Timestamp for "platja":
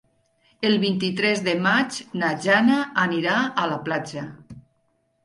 3.91-4.25